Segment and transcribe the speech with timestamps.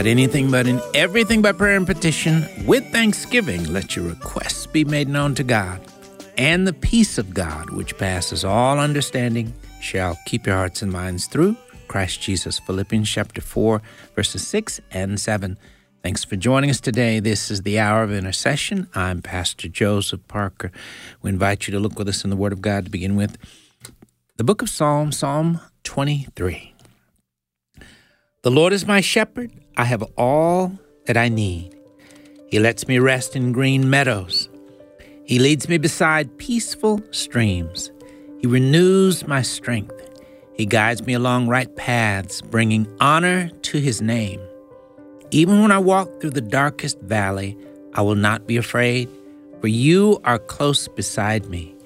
[0.00, 2.46] About anything but in everything by prayer and petition.
[2.64, 5.78] With thanksgiving, let your requests be made known to God.
[6.38, 11.26] And the peace of God, which passes all understanding, shall keep your hearts and minds
[11.26, 11.54] through
[11.86, 12.58] Christ Jesus.
[12.60, 13.82] Philippians chapter 4,
[14.16, 15.58] verses 6 and 7.
[16.02, 17.20] Thanks for joining us today.
[17.20, 18.88] This is the hour of intercession.
[18.94, 20.72] I'm Pastor Joseph Parker.
[21.20, 23.36] We invite you to look with us in the Word of God to begin with.
[24.38, 26.72] The book of Psalms, Psalm 23.
[28.42, 29.52] The Lord is my shepherd.
[29.76, 30.72] I have all
[31.04, 31.76] that I need.
[32.48, 34.48] He lets me rest in green meadows.
[35.26, 37.90] He leads me beside peaceful streams.
[38.38, 40.08] He renews my strength.
[40.54, 44.40] He guides me along right paths, bringing honor to his name.
[45.30, 47.58] Even when I walk through the darkest valley,
[47.92, 49.10] I will not be afraid,
[49.60, 51.76] for you are close beside me.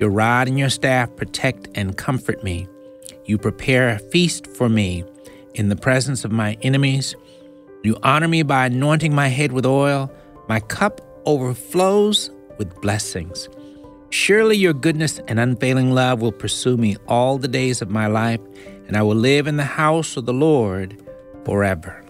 [0.00, 2.66] Your rod and your staff protect and comfort me.
[3.26, 5.04] You prepare a feast for me
[5.54, 7.14] in the presence of my enemies.
[7.82, 10.10] You honor me by anointing my head with oil.
[10.48, 13.48] My cup overflows with blessings.
[14.10, 18.40] Surely your goodness and unfailing love will pursue me all the days of my life,
[18.88, 21.00] and I will live in the house of the Lord
[21.44, 22.04] forever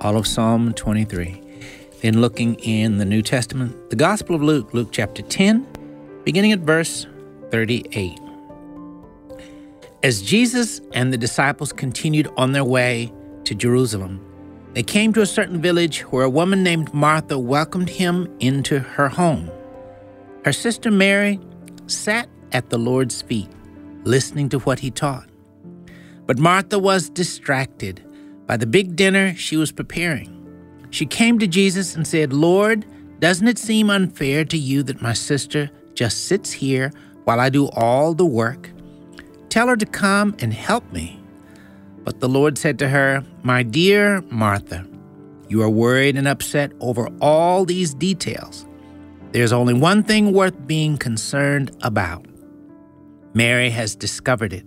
[0.00, 1.42] all of Psalm 23.
[2.02, 5.66] Then looking in the New Testament, the Gospel of Luke, Luke chapter 10,
[6.24, 7.06] beginning at verse
[7.50, 8.27] 38.
[10.04, 14.24] As Jesus and the disciples continued on their way to Jerusalem,
[14.72, 19.08] they came to a certain village where a woman named Martha welcomed him into her
[19.08, 19.50] home.
[20.44, 21.40] Her sister Mary
[21.88, 23.48] sat at the Lord's feet,
[24.04, 25.28] listening to what he taught.
[26.26, 28.00] But Martha was distracted
[28.46, 30.32] by the big dinner she was preparing.
[30.90, 32.86] She came to Jesus and said, Lord,
[33.18, 36.92] doesn't it seem unfair to you that my sister just sits here
[37.24, 38.70] while I do all the work?
[39.48, 41.20] Tell her to come and help me.
[42.04, 44.86] But the Lord said to her, My dear Martha,
[45.48, 48.66] you are worried and upset over all these details.
[49.32, 52.24] There's only one thing worth being concerned about.
[53.34, 54.64] Mary has discovered it,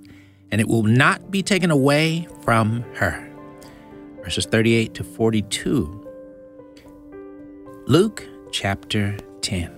[0.51, 3.31] and it will not be taken away from her
[4.23, 6.07] verses 38 to 42.
[7.87, 9.71] Luke chapter 10.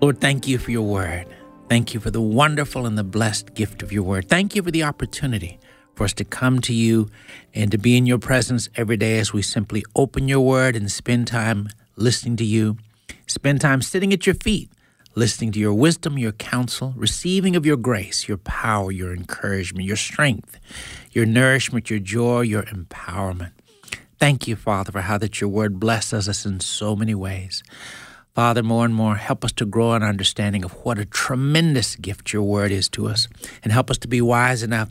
[0.00, 1.26] Lord, thank you for your word.
[1.70, 4.28] Thank you for the wonderful and the blessed gift of your word.
[4.28, 5.60] Thank you for the opportunity
[5.94, 7.08] for us to come to you
[7.54, 10.90] and to be in your presence every day as we simply open your word and
[10.90, 12.76] spend time listening to you,
[13.28, 14.68] spend time sitting at your feet
[15.14, 19.96] listening to your wisdom, your counsel, receiving of your grace, your power, your encouragement, your
[19.96, 20.58] strength,
[21.12, 23.52] your nourishment, your joy, your empowerment.
[24.18, 27.62] Thank you, Father, for how that your word blesses us in so many ways.
[28.34, 32.32] Father, more and more, help us to grow in understanding of what a tremendous gift
[32.32, 33.28] your word is to us,
[33.62, 34.90] and help us to be wise enough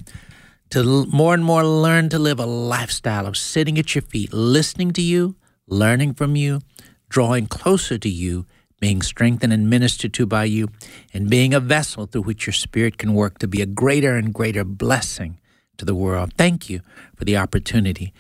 [0.69, 4.91] to more and more learn to live a lifestyle of sitting at your feet, listening
[4.91, 5.35] to you,
[5.67, 6.61] learning from you,
[7.09, 8.45] drawing closer to you,
[8.79, 10.67] being strengthened and ministered to by you,
[11.13, 14.33] and being a vessel through which your Spirit can work to be a greater and
[14.33, 15.39] greater blessing
[15.77, 16.33] to the world.
[16.38, 16.81] Thank you
[17.16, 18.13] for the opportunity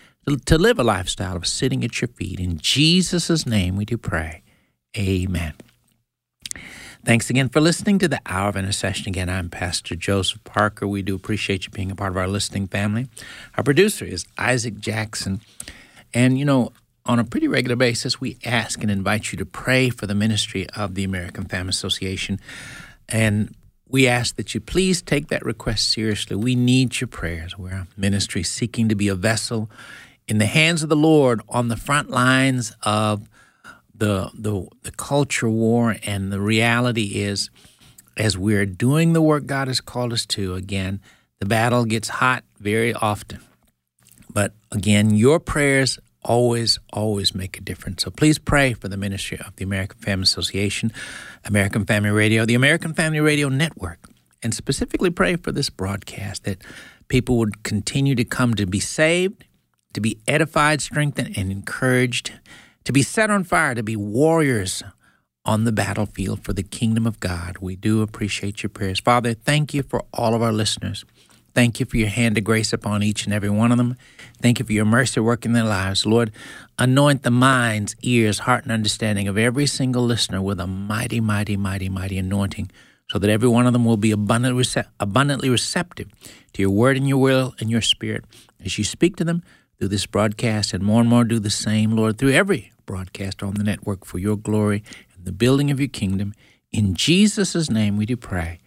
[0.45, 2.39] to live a lifestyle of sitting at your feet.
[2.39, 4.41] In Jesus' name we do pray.
[4.97, 5.53] Amen.
[7.05, 9.07] Thanks again for listening to the Hour of Intercession.
[9.07, 10.87] Again, I'm Pastor Joseph Parker.
[10.87, 13.07] We do appreciate you being a part of our listening family.
[13.55, 15.41] Our producer is Isaac Jackson.
[16.13, 16.73] And, you know,
[17.05, 20.67] on a pretty regular basis, we ask and invite you to pray for the ministry
[20.71, 22.39] of the American Family Association.
[23.07, 23.55] And
[23.87, 26.35] we ask that you please take that request seriously.
[26.35, 27.57] We need your prayers.
[27.57, 29.69] We're a ministry seeking to be a vessel
[30.27, 33.27] in the hands of the Lord on the front lines of
[33.99, 35.95] the, the, the culture war.
[36.03, 37.49] And the reality is,
[38.17, 41.01] as we're doing the work God has called us to, again,
[41.39, 43.39] the battle gets hot very often.
[44.33, 48.03] But again, your prayers always, always make a difference.
[48.03, 50.91] So please pray for the ministry of the American Family Association,
[51.45, 53.99] American Family Radio, the American Family Radio Network,
[54.43, 56.61] and specifically pray for this broadcast that
[57.07, 59.45] people would continue to come to be saved,
[59.93, 62.33] to be edified, strengthened, and encouraged,
[62.83, 64.83] to be set on fire, to be warriors
[65.45, 67.57] on the battlefield for the kingdom of God.
[67.59, 68.99] We do appreciate your prayers.
[68.99, 71.05] Father, thank you for all of our listeners.
[71.55, 73.95] Thank you for your hand of grace upon each and every one of them.
[74.41, 76.05] Thank you for your mercy working in their lives.
[76.05, 76.31] Lord,
[76.77, 81.57] anoint the minds, ears, heart, and understanding of every single listener with a mighty, mighty,
[81.57, 82.69] mighty, mighty anointing
[83.11, 86.07] so that every one of them will be abundantly receptive
[86.53, 88.23] to your word and your will and your spirit
[88.63, 89.41] as you speak to them
[89.79, 93.53] through this broadcast and more and more do the same, Lord, through every broadcast on
[93.53, 94.83] the network for your glory
[95.15, 96.33] and the building of your kingdom.
[96.71, 98.59] In Jesus' name we do pray.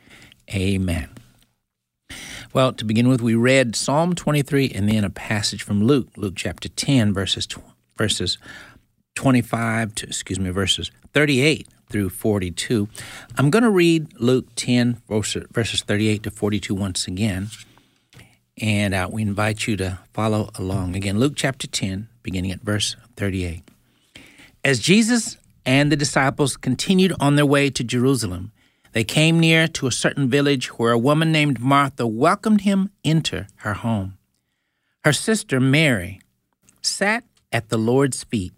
[0.52, 1.10] Amen.
[2.54, 6.34] Well, to begin with, we read Psalm 23 and then a passage from Luke, Luke
[6.36, 7.46] chapter 10, verses
[7.96, 8.38] verses
[9.14, 12.88] 25 to excuse me, verses 38 through 42.
[13.36, 17.48] I'm going to read Luke 10 verses 38 to 42 once again,
[18.60, 20.96] and uh, we invite you to follow along.
[20.96, 23.62] Again, Luke chapter 10, beginning at verse 38.
[24.64, 28.52] As Jesus and the disciples continued on their way to Jerusalem,
[28.92, 33.46] they came near to a certain village where a woman named Martha welcomed him into
[33.56, 34.18] her home.
[35.04, 36.20] Her sister Mary
[36.82, 38.52] sat at the Lord's feet,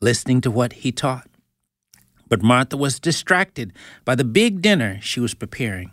[0.00, 1.28] listening to what he taught.
[2.28, 3.72] But Martha was distracted
[4.04, 5.90] by the big dinner she was preparing.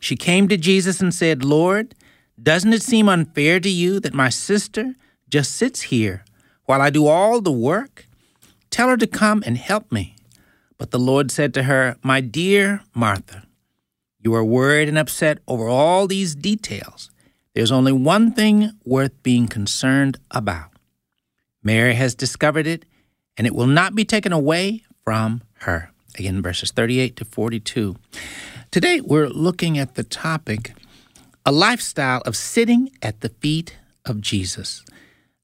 [0.00, 1.94] She came to Jesus and said, Lord,
[2.42, 4.94] doesn't it seem unfair to you that my sister
[5.28, 6.24] just sits here
[6.64, 8.06] while I do all the work?
[8.70, 10.16] Tell her to come and help me.
[10.78, 13.44] But the Lord said to her, My dear Martha,
[14.20, 17.10] you are worried and upset over all these details.
[17.54, 20.72] There's only one thing worth being concerned about.
[21.62, 22.84] Mary has discovered it,
[23.38, 25.90] and it will not be taken away from her.
[26.18, 27.96] Again, verses 38 to 42.
[28.70, 30.72] Today, we're looking at the topic
[31.46, 34.84] a lifestyle of sitting at the feet of Jesus.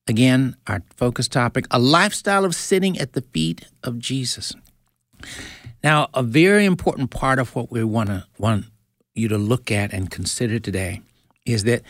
[0.08, 4.52] Again, our focus topic a lifestyle of sitting at the feet of Jesus.
[5.84, 8.66] Now, a very important part of what we want to want
[9.14, 11.02] you to look at and consider today
[11.46, 11.82] is that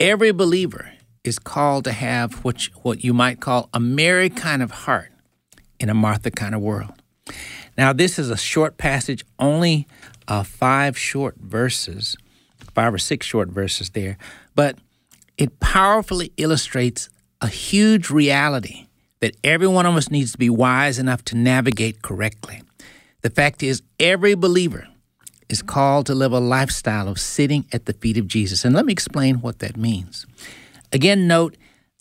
[0.00, 0.92] every believer
[1.22, 5.12] is called to have what you, what you might call a Mary kind of heart
[5.78, 6.92] in a Martha kind of world.
[7.78, 9.86] Now, this is a short passage, only
[10.26, 12.16] uh, five short verses,
[12.74, 14.18] five or six short verses there,
[14.54, 14.78] but
[15.38, 17.08] it powerfully illustrates
[17.40, 18.86] a huge reality
[19.20, 22.62] that every one of us needs to be wise enough to navigate correctly.
[23.22, 24.88] The fact is, every believer
[25.48, 28.64] is called to live a lifestyle of sitting at the feet of Jesus.
[28.64, 30.26] And let me explain what that means.
[30.92, 31.56] Again, note,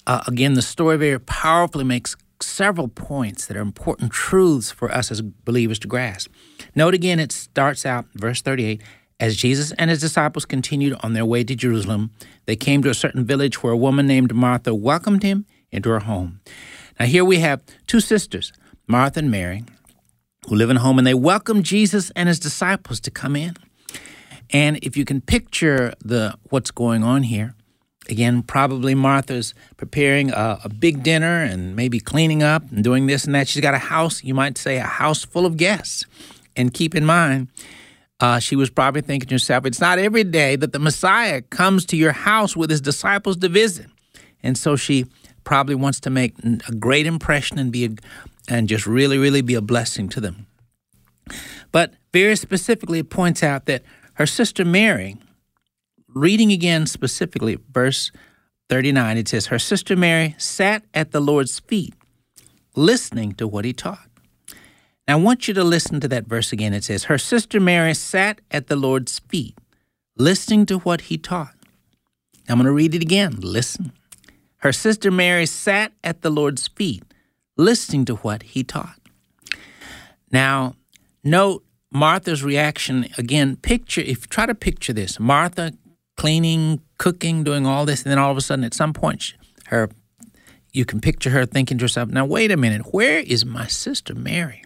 [0.07, 5.11] uh, again, the story very powerfully makes several points that are important truths for us
[5.11, 6.31] as believers to grasp.
[6.75, 8.81] Note again, it starts out, verse 38
[9.21, 12.11] as Jesus and his disciples continued on their way to Jerusalem,
[12.45, 15.99] they came to a certain village where a woman named Martha welcomed him into her
[15.99, 16.41] home.
[16.99, 18.51] Now, here we have two sisters,
[18.87, 19.63] Martha and Mary
[20.47, 23.55] who live in a home, and they welcome Jesus and his disciples to come in.
[24.49, 27.53] And if you can picture the what's going on here,
[28.09, 33.23] again, probably Martha's preparing a, a, big dinner and maybe cleaning up and doing this
[33.25, 33.47] and that.
[33.47, 36.05] She's got a house, you might say, a house full of guests.
[36.55, 37.47] And keep in mind,
[38.21, 41.85] uh, she was probably thinking to herself, it's not every day that the Messiah comes
[41.87, 43.87] to your house with his disciples to visit.
[44.43, 45.07] And so she
[45.43, 47.89] probably wants to make a great impression and be a,
[48.47, 50.45] and just really, really be a blessing to them.
[51.71, 53.81] But very specifically, it points out that
[54.13, 55.17] her sister Mary,
[56.07, 58.11] reading again specifically, verse
[58.69, 61.95] 39, it says, Her sister Mary sat at the Lord's feet,
[62.75, 64.10] listening to what he taught.
[65.07, 66.73] Now, I want you to listen to that verse again.
[66.73, 69.57] It says, Her sister Mary sat at the Lord's feet,
[70.15, 71.55] listening to what he taught.
[72.47, 73.37] I'm going to read it again.
[73.39, 73.91] Listen.
[74.57, 77.03] Her sister Mary sat at the Lord's feet,
[77.57, 78.99] listening to what he taught.
[80.31, 80.75] Now,
[81.23, 83.55] note Martha's reaction again.
[83.55, 85.73] Picture, if try to picture this Martha
[86.15, 89.33] cleaning, cooking, doing all this, and then all of a sudden at some point,
[89.65, 89.89] her
[90.73, 94.15] you can picture her thinking to herself, now wait a minute, where is my sister
[94.15, 94.63] Mary?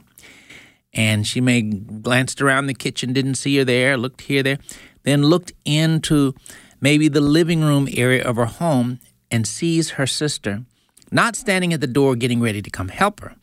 [0.95, 4.59] And she may glanced around the kitchen, didn't see her there, looked here, there,
[5.03, 6.33] then looked into
[6.79, 8.99] maybe the living room area of her home
[9.29, 10.63] and sees her sister
[11.11, 13.35] not standing at the door getting ready to come help her,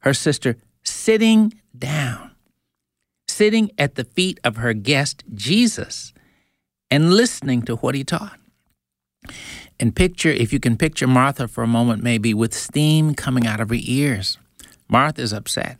[0.00, 2.32] her sister sitting down,
[3.28, 6.12] sitting at the feet of her guest, Jesus,
[6.90, 8.38] and listening to what he taught.
[9.78, 13.60] And picture, if you can picture Martha for a moment, maybe with steam coming out
[13.60, 14.38] of her ears.
[14.88, 15.78] Martha's upset.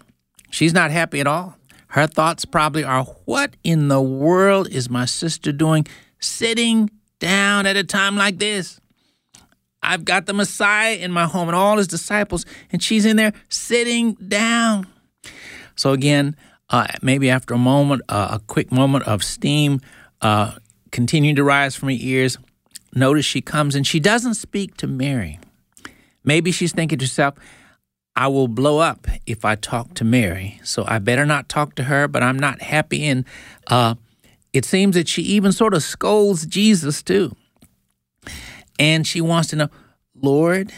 [0.57, 1.55] She's not happy at all.
[1.89, 5.87] Her thoughts probably are, What in the world is my sister doing
[6.19, 8.81] sitting down at a time like this?
[9.83, 13.35] I've got the Messiah in my home and all his disciples, and she's in there
[13.51, 14.87] sitting down.
[15.75, 16.35] So, again,
[16.71, 19.83] uh, maybe after a moment, uh, a quick moment of steam
[20.23, 20.53] uh,
[20.91, 22.39] continuing to rise from her ears,
[22.95, 25.39] notice she comes and she doesn't speak to Mary.
[26.25, 27.35] Maybe she's thinking to herself,
[28.17, 31.85] I will blow up if I talk to Mary, so I better not talk to
[31.85, 33.05] her, but I'm not happy.
[33.05, 33.27] And
[33.67, 33.97] uh,
[34.53, 37.37] it seems that she even sort of scolds Jesus too.
[38.79, 39.69] And she wants to know,
[40.15, 40.73] Lord,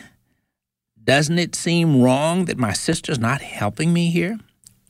[1.02, 4.38] doesn't it seem wrong that my sister's not helping me here?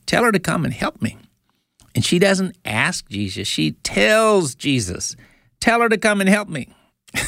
[0.07, 1.19] Tell her to come and help me.
[1.95, 5.17] And she doesn't ask Jesus, she tells Jesus,
[5.61, 6.73] Tell her to come and help me.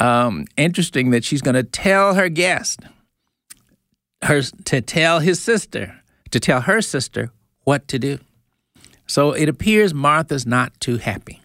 [0.00, 2.80] um, interesting that she's going to tell her guest,
[4.22, 7.30] her to tell his sister, to tell her sister
[7.64, 8.18] what to do.
[9.06, 11.40] So it appears Martha's not too happy.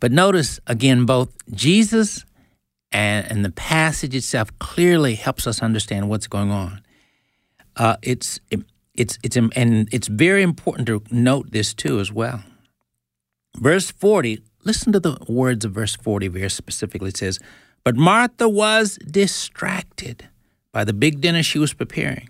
[0.00, 2.24] But notice again, both Jesus
[2.92, 6.82] and, and the passage itself clearly helps us understand what's going on.
[7.76, 8.60] Uh, it's it,
[8.94, 12.42] it's it's and it's very important to note this too as well.
[13.56, 14.42] Verse forty.
[14.64, 17.10] Listen to the words of verse forty very specifically.
[17.10, 17.38] It says,
[17.84, 20.28] "But Martha was distracted
[20.76, 22.28] by the big dinner she was preparing."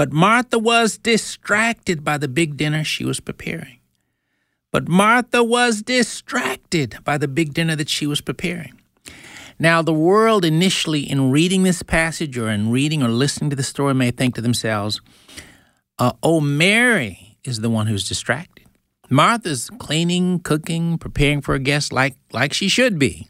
[0.00, 3.76] But Martha was distracted by the big dinner she was preparing.
[4.74, 8.74] But Martha was distracted by the big dinner that she was preparing.
[9.58, 13.62] Now, the world initially, in reading this passage or in reading or listening to the
[13.62, 15.02] story, may think to themselves,
[15.98, 18.66] uh, oh, Mary is the one who's distracted.
[19.10, 23.28] Martha's cleaning, cooking, preparing for a guest like, like she should be.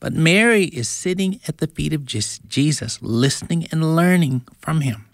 [0.00, 5.06] But Mary is sitting at the feet of Jesus, listening and learning from him.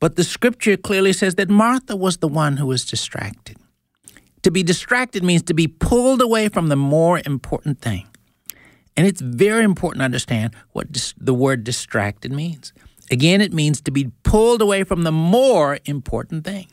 [0.00, 3.56] But the scripture clearly says that Martha was the one who was distracted.
[4.42, 8.08] To be distracted means to be pulled away from the more important thing.
[8.96, 12.72] And it's very important to understand what dis- the word distracted means.
[13.10, 16.66] Again, it means to be pulled away from the more important thing.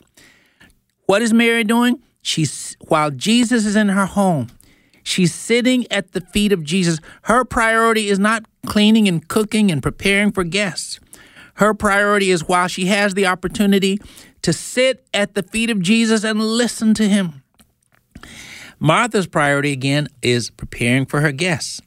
[1.06, 2.02] What is Mary doing?
[2.22, 4.48] She's while Jesus is in her home,
[5.10, 7.00] she's sitting at the feet of Jesus.
[7.24, 11.00] Her priority is not cleaning and cooking and preparing for guests.
[11.56, 14.00] Her priority is while she has the opportunity
[14.44, 17.44] to sit at the feet of Jesus and listen to him.
[18.80, 21.82] Martha's priority again is preparing for her guests.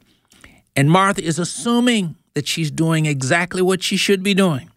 [0.77, 4.71] And Martha is assuming that she's doing exactly what she should be doing.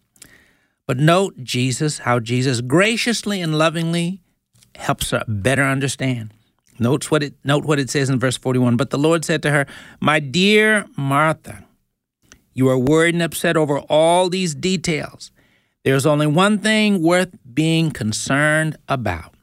[0.86, 4.20] But note Jesus, how Jesus graciously and lovingly
[4.76, 6.32] helps her better understand.
[6.78, 8.76] Notes what it note what it says in verse 41.
[8.76, 9.66] But the Lord said to her,
[10.00, 11.64] My dear Martha,
[12.52, 15.30] you are worried and upset over all these details.
[15.84, 19.34] There's only one thing worth being concerned about.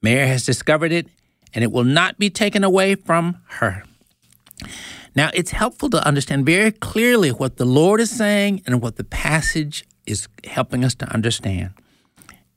[0.00, 1.08] Mary has discovered it,
[1.52, 3.84] and it will not be taken away from her.
[5.14, 9.04] Now, it's helpful to understand very clearly what the Lord is saying and what the
[9.04, 11.70] passage is helping us to understand.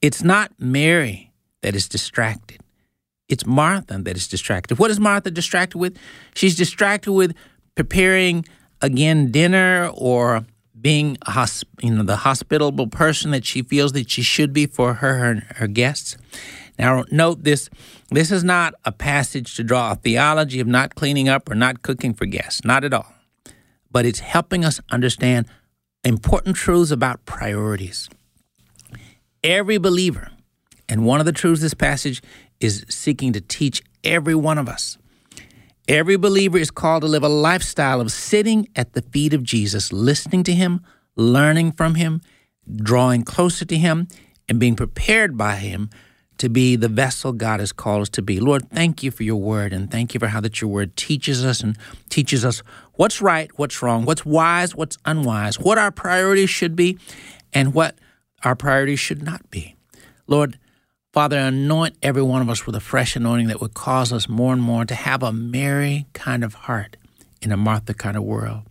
[0.01, 1.31] It's not Mary
[1.61, 2.61] that is distracted,
[3.29, 4.79] it's Martha that is distracted.
[4.79, 5.97] What is Martha distracted with?
[6.35, 7.35] She's distracted with
[7.75, 8.45] preparing
[8.81, 10.45] again dinner or
[10.79, 14.95] being hosp- you know the hospitable person that she feels that she should be for
[14.95, 16.17] her and her guests.
[16.79, 17.69] Now, note this
[18.09, 21.81] this is not a passage to draw a theology of not cleaning up or not
[21.81, 23.13] cooking for guests, not at all.
[23.91, 25.47] But it's helping us understand
[26.03, 28.09] important truths about priorities.
[29.43, 30.29] Every believer,
[30.87, 32.21] and one of the truths this passage
[32.59, 34.97] is seeking to teach every one of us.
[35.87, 39.93] Every believer is called to live a lifestyle of sitting at the feet of Jesus,
[39.93, 40.81] listening to him,
[41.15, 42.21] learning from him,
[42.75, 44.07] drawing closer to him,
[44.49, 45.89] and being prepared by him
[46.37, 48.39] to be the vessel God has called us to be.
[48.39, 51.43] Lord, thank you for your word and thank you for how that your word teaches
[51.43, 51.77] us and
[52.09, 52.61] teaches us
[52.93, 56.97] what's right, what's wrong, what's wise, what's unwise, what our priorities should be,
[57.53, 57.97] and what
[58.43, 59.75] our priorities should not be.
[60.27, 60.59] Lord,
[61.17, 64.53] Father, anoint every one of us with a fresh anointing that would cause us more
[64.53, 66.95] and more to have a Mary kind of heart
[67.41, 68.61] in a Martha kind of world.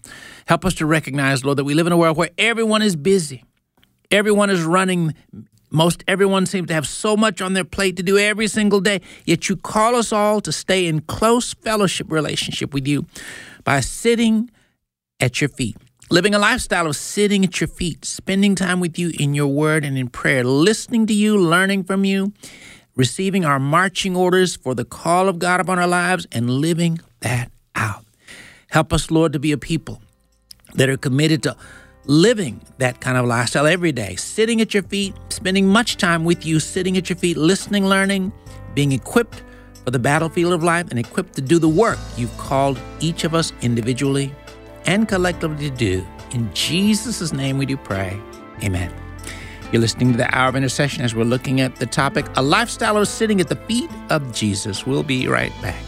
[0.47, 3.43] Help us to recognize, Lord, that we live in a world where everyone is busy.
[4.13, 5.13] Everyone is running
[5.73, 9.01] most everyone seems to have so much on their plate to do every single day,
[9.25, 13.07] yet you call us all to stay in close fellowship relationship with you
[13.65, 14.53] by sitting
[15.19, 15.77] at your feet,
[16.09, 19.85] living a lifestyle of sitting at your feet, spending time with you in your word
[19.85, 22.33] and in prayer, listening to you, learning from you,
[22.95, 27.51] receiving our marching orders for the call of God upon our lives, and living that
[27.75, 28.05] out.
[28.69, 30.01] Help us, Lord, to be a people
[30.75, 31.57] that are committed to
[32.05, 36.47] living that kind of lifestyle every day, sitting at your feet, spending much time with
[36.47, 38.33] you, sitting at your feet, listening, learning,
[38.75, 39.43] being equipped
[39.85, 43.35] for the battlefield of life and equipped to do the work you've called each of
[43.35, 44.33] us individually
[44.87, 46.07] and collectively to do.
[46.33, 48.21] In Jesus' name we do pray.
[48.63, 48.93] Amen.
[49.73, 52.97] You're listening to the Hour of Intercession as we're looking at the topic, a lifestyle
[52.97, 54.87] of sitting at the feet of Jesus.
[54.87, 55.86] We'll be right back.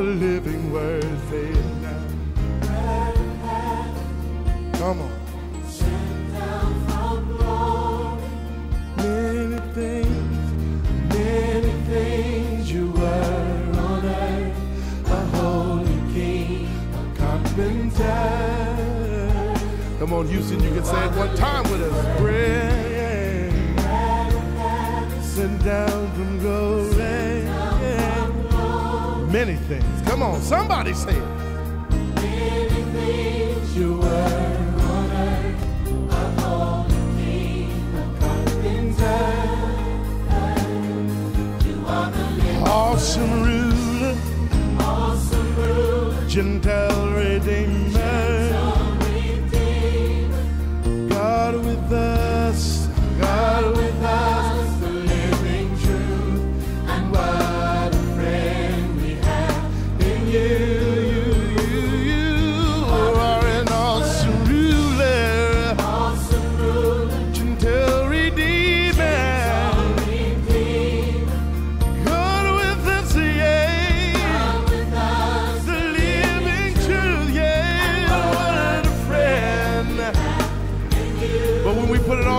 [0.00, 0.29] The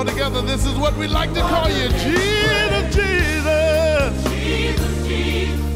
[0.02, 1.88] all together, this is what we like to call you.
[1.90, 4.24] Jesus, Jesus.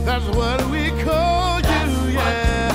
[0.03, 2.71] That's what we call you, yeah.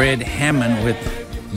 [0.00, 0.96] Fred Hammond with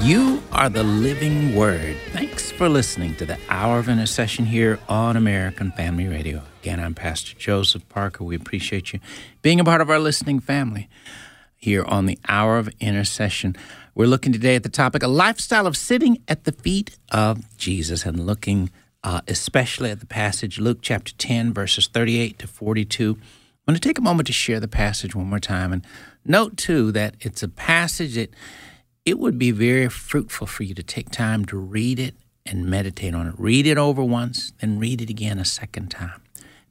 [0.03, 1.95] You Are the Living Word.
[2.12, 6.41] Thanks for listening to the Hour of Intercession here on American Family Radio.
[6.62, 8.25] Again, I'm Pastor Joseph Parker.
[8.25, 8.99] We appreciate you
[9.41, 10.89] being a part of our listening family
[11.56, 13.56] here on the Hour of Intercession.
[13.95, 18.06] We're looking today at the topic a lifestyle of sitting at the feet of Jesus
[18.06, 18.71] and looking
[19.06, 23.17] uh, especially at the passage Luke chapter 10, verses 38 to 42.
[23.65, 25.88] I'm going to take a moment to share the passage one more time and
[26.26, 28.34] note too that it's a passage that
[29.06, 32.13] it would be very fruitful for you to take time to read it
[32.45, 33.36] and meditate on it.
[33.38, 36.21] Read it over once, then read it again a second time,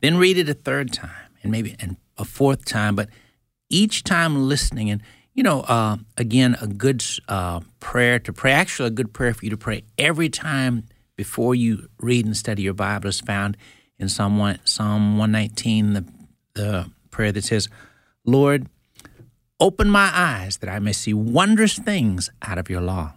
[0.03, 2.95] then read it a third time, and maybe and a fourth time.
[2.95, 3.09] But
[3.71, 5.01] each time listening, and
[5.33, 8.53] you know, uh, again, a good uh, prayer to pray.
[8.53, 10.85] Actually, a good prayer for you to pray every time
[11.17, 13.57] before you read and study your Bible is found
[13.99, 16.05] in Psalm Psalm one nineteen, the
[16.55, 17.69] the prayer that says,
[18.25, 18.69] "Lord."
[19.61, 23.13] Open my eyes that I may see wondrous things out of your law.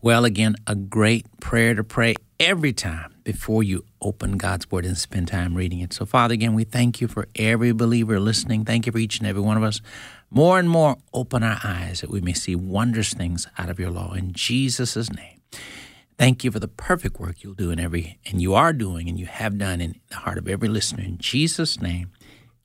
[0.00, 4.96] Well, again, a great prayer to pray every time before you open God's Word and
[4.96, 5.92] spend time reading it.
[5.92, 8.64] So, Father, again, we thank you for every believer listening.
[8.64, 9.82] Thank you for each and every one of us.
[10.30, 13.90] More and more, open our eyes that we may see wondrous things out of your
[13.90, 14.14] law.
[14.14, 15.42] In Jesus' name.
[16.20, 19.18] Thank you for the perfect work you'll do in every, and you are doing, and
[19.18, 21.02] you have done in the heart of every listener.
[21.02, 22.12] In Jesus' name,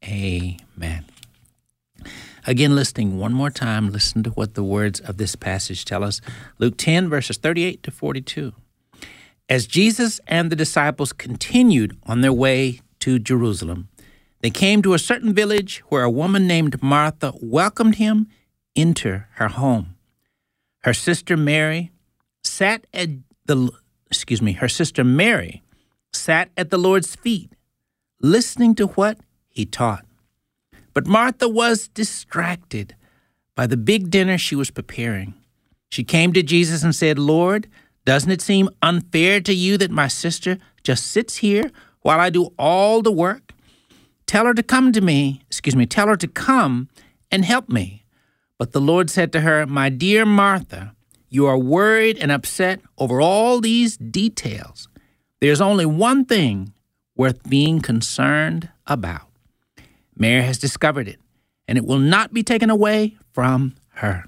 [0.03, 1.05] amen.
[2.45, 6.19] Again, listening one more time, listen to what the words of this passage tell us.
[6.59, 8.51] Luke 10, verses 38 to 42.
[9.47, 13.87] As Jesus and the disciples continued on their way to Jerusalem,
[14.41, 18.27] they came to a certain village where a woman named Martha welcomed him
[18.75, 19.95] into her home.
[20.83, 21.93] Her sister Mary
[22.43, 23.11] sat at
[23.45, 23.71] the
[24.07, 25.63] excuse me, her sister Mary
[26.13, 27.51] sat at the Lord's feet,
[28.21, 30.05] listening to what he taught.
[30.93, 32.95] But Martha was distracted
[33.55, 35.33] by the big dinner she was preparing.
[35.89, 37.67] She came to Jesus and said, Lord,
[38.05, 42.53] doesn't it seem unfair to you that my sister just sits here while I do
[42.57, 43.51] all the work?
[44.27, 46.89] Tell her to come to me, excuse me, tell her to come
[47.31, 48.03] and help me.
[48.57, 50.94] But the Lord said to her, My dear Martha,
[51.35, 54.87] you are worried and upset over all these details.
[55.41, 56.73] There's only one thing
[57.17, 59.27] worth being concerned about.
[60.15, 61.19] Mary has discovered it,
[61.67, 64.23] and it will not be taken away from her.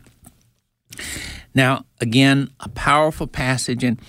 [1.56, 3.84] Now, again, a powerful passage.
[3.86, 4.00] And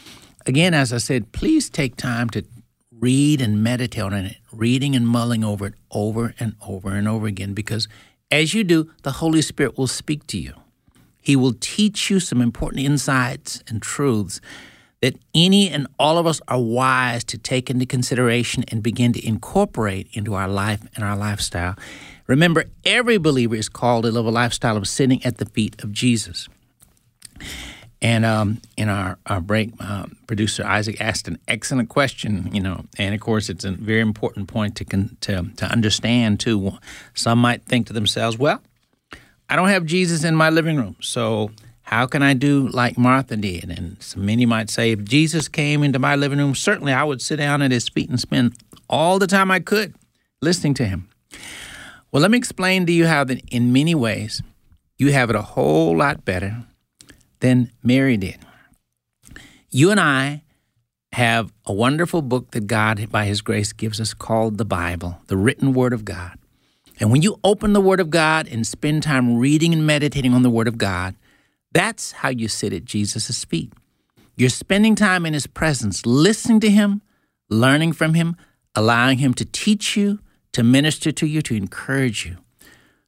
[0.45, 2.45] again, as I said, please take time to
[2.91, 7.29] read and meditate on it, reading and mulling over it over and over and over
[7.29, 7.87] again, because
[8.31, 10.53] as you do, the Holy Spirit will speak to you.
[11.21, 14.41] He will teach you some important insights and truths
[15.01, 19.27] that any and all of us are wise to take into consideration and begin to
[19.27, 21.77] incorporate into our life and our lifestyle.
[22.27, 25.93] Remember, every believer is called to live a lifestyle of sitting at the feet of
[25.93, 26.49] Jesus.
[28.01, 32.85] And um, in our, our break, uh, producer Isaac asked an excellent question, you know,
[32.97, 36.79] and of course it's a very important point to, con- to, to understand too.
[37.15, 38.63] Some might think to themselves, well,
[39.49, 41.51] I don't have Jesus in my living room, so
[41.83, 43.71] how can I do like Martha did?
[43.71, 47.37] And many might say, if Jesus came into my living room, certainly I would sit
[47.37, 48.55] down at his feet and spend
[48.89, 49.95] all the time I could
[50.43, 51.09] listening to him.
[52.13, 54.43] Well, let me explain to you how that in many ways
[54.99, 56.65] you have it a whole lot better
[57.41, 58.39] than Mary did.
[59.71, 60.43] You and I
[61.13, 65.37] have a wonderful book that God, by His grace, gives us called the Bible, the
[65.37, 66.38] written Word of God.
[67.01, 70.43] And when you open the Word of God and spend time reading and meditating on
[70.43, 71.15] the Word of God,
[71.73, 73.73] that's how you sit at Jesus' feet.
[74.37, 77.03] You're spending time in His presence, listening to Him,
[77.49, 78.37] learning from Him,
[78.75, 80.21] allowing Him to teach you,
[80.53, 82.37] to minister to you, to encourage you.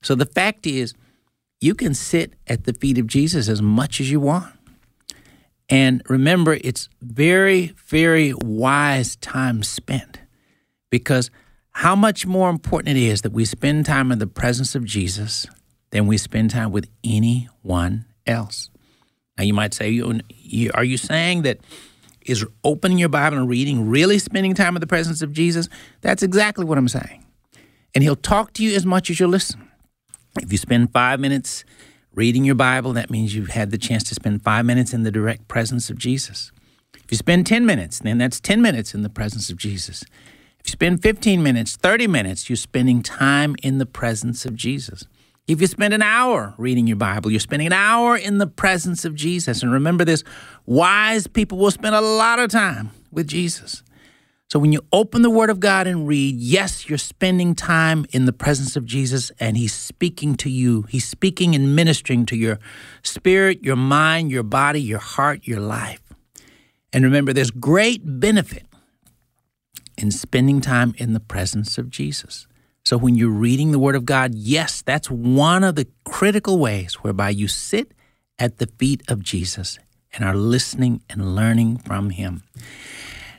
[0.02, 0.94] So the fact is,
[1.60, 4.54] you can sit at the feet of Jesus as much as you want.
[5.68, 10.20] And remember, it's very, very wise time spent
[10.90, 11.30] because
[11.80, 15.46] how much more important it is that we spend time in the presence of Jesus
[15.92, 18.68] than we spend time with anyone else.
[19.38, 21.60] Now, you might say, Are you saying that
[22.26, 25.70] is opening your Bible and reading really spending time in the presence of Jesus?
[26.02, 27.24] That's exactly what I'm saying.
[27.94, 29.66] And He'll talk to you as much as you listen.
[30.38, 31.64] If you spend five minutes
[32.14, 35.10] reading your Bible, that means you've had the chance to spend five minutes in the
[35.10, 36.52] direct presence of Jesus.
[36.94, 40.04] If you spend 10 minutes, then that's 10 minutes in the presence of Jesus.
[40.60, 45.06] If you spend 15 minutes, 30 minutes, you're spending time in the presence of Jesus.
[45.48, 49.04] If you spend an hour reading your Bible, you're spending an hour in the presence
[49.04, 49.62] of Jesus.
[49.62, 50.22] And remember this
[50.66, 53.82] wise people will spend a lot of time with Jesus.
[54.48, 58.26] So when you open the Word of God and read, yes, you're spending time in
[58.26, 60.82] the presence of Jesus and He's speaking to you.
[60.88, 62.58] He's speaking and ministering to your
[63.02, 66.02] spirit, your mind, your body, your heart, your life.
[66.92, 68.66] And remember, there's great benefit
[70.00, 72.46] in spending time in the presence of Jesus.
[72.84, 76.94] So when you're reading the Word of God, yes, that's one of the critical ways
[76.94, 77.92] whereby you sit
[78.38, 79.78] at the feet of Jesus
[80.12, 82.42] and are listening and learning from Him.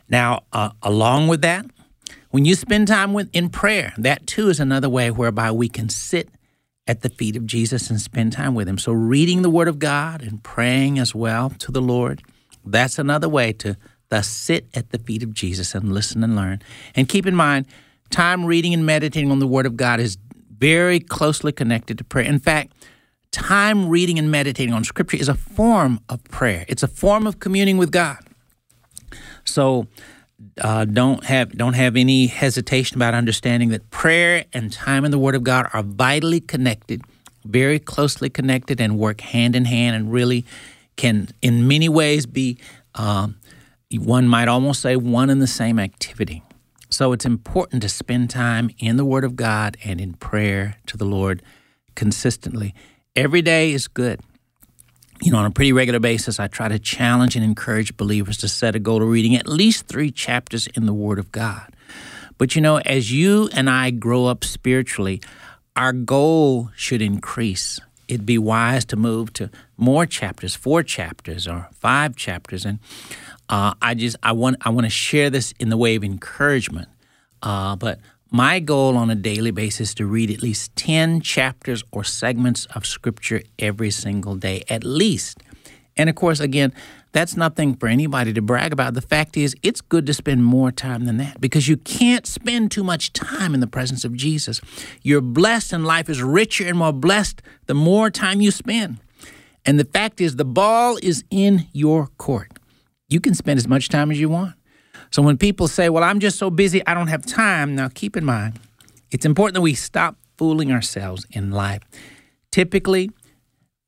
[0.07, 1.65] Now, uh, along with that,
[2.29, 5.89] when you spend time with, in prayer, that too is another way whereby we can
[5.89, 6.29] sit
[6.87, 8.77] at the feet of Jesus and spend time with Him.
[8.77, 12.21] So, reading the Word of God and praying as well to the Lord,
[12.63, 13.75] that's another way to
[14.11, 16.61] thus sit at the feet of Jesus and listen and learn.
[16.95, 17.65] And keep in mind,
[18.11, 20.17] time reading and meditating on the Word of God is
[20.55, 22.25] very closely connected to prayer.
[22.25, 22.73] In fact,
[23.31, 27.39] time reading and meditating on Scripture is a form of prayer, it's a form of
[27.39, 28.17] communing with God.
[29.45, 29.87] So
[30.59, 35.19] uh, don't have don't have any hesitation about understanding that prayer and time in the
[35.19, 37.01] Word of God are vitally connected,
[37.45, 40.45] very closely connected, and work hand in hand, and really
[40.97, 42.57] can, in many ways, be
[42.95, 43.37] um,
[43.99, 46.43] one might almost say one and the same activity.
[46.89, 50.97] So it's important to spend time in the Word of God and in prayer to
[50.97, 51.41] the Lord
[51.95, 52.73] consistently.
[53.15, 54.21] Every day is good
[55.21, 58.47] you know, on a pretty regular basis, I try to challenge and encourage believers to
[58.47, 61.73] set a goal of reading at least three chapters in the Word of God.
[62.37, 65.21] But you know, as you and I grow up spiritually,
[65.75, 67.79] our goal should increase.
[68.11, 72.65] It'd be wise to move to more chapters, four chapters or five chapters.
[72.65, 72.79] And
[73.47, 76.89] uh, I just I want I want to share this in the way of encouragement.
[77.41, 81.85] Uh, but my goal on a daily basis is to read at least 10 chapters
[81.93, 85.37] or segments of scripture every single day, at least.
[85.95, 86.73] And of course, again,
[87.11, 88.93] that's nothing for anybody to brag about.
[88.93, 92.71] The fact is, it's good to spend more time than that because you can't spend
[92.71, 94.61] too much time in the presence of Jesus.
[95.01, 98.99] You're blessed and life is richer and more blessed the more time you spend.
[99.65, 102.51] And the fact is, the ball is in your court.
[103.09, 104.55] You can spend as much time as you want.
[105.11, 108.15] So when people say, well, I'm just so busy, I don't have time, now keep
[108.15, 108.59] in mind,
[109.11, 111.81] it's important that we stop fooling ourselves in life.
[112.51, 113.11] Typically,